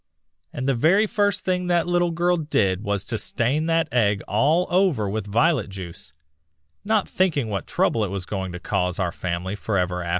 [0.51, 4.65] And the very first thing that little girl did was to stain that egg all
[4.71, 6.11] over with violet juice,
[6.83, 10.09] not thinking what trouble it was going to cause our family forever after."